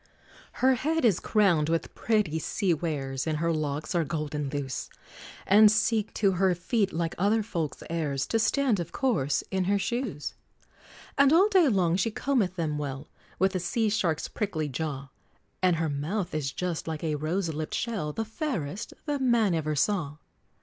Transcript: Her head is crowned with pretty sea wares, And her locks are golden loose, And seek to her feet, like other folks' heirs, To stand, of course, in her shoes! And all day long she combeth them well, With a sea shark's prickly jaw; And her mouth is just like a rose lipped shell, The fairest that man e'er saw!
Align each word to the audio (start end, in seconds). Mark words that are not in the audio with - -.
Her 0.53 0.73
head 0.73 1.05
is 1.05 1.19
crowned 1.19 1.69
with 1.69 1.93
pretty 1.93 2.39
sea 2.39 2.73
wares, 2.73 3.27
And 3.27 3.37
her 3.37 3.53
locks 3.53 3.93
are 3.93 4.03
golden 4.03 4.49
loose, 4.49 4.89
And 5.45 5.71
seek 5.71 6.11
to 6.15 6.31
her 6.31 6.55
feet, 6.55 6.91
like 6.91 7.13
other 7.19 7.43
folks' 7.43 7.83
heirs, 7.87 8.25
To 8.25 8.39
stand, 8.39 8.79
of 8.79 8.91
course, 8.91 9.43
in 9.51 9.65
her 9.65 9.77
shoes! 9.77 10.33
And 11.19 11.31
all 11.31 11.49
day 11.49 11.67
long 11.67 11.97
she 11.97 12.09
combeth 12.09 12.55
them 12.55 12.79
well, 12.79 13.09
With 13.37 13.53
a 13.53 13.59
sea 13.59 13.89
shark's 13.89 14.27
prickly 14.27 14.67
jaw; 14.69 15.09
And 15.61 15.75
her 15.75 15.87
mouth 15.87 16.33
is 16.33 16.51
just 16.51 16.87
like 16.87 17.03
a 17.03 17.13
rose 17.13 17.53
lipped 17.53 17.75
shell, 17.75 18.11
The 18.11 18.25
fairest 18.25 18.95
that 19.05 19.21
man 19.21 19.53
e'er 19.53 19.75
saw! 19.75 20.15